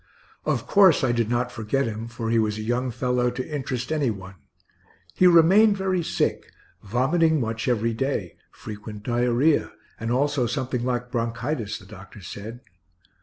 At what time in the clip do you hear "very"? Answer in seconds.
5.77-6.01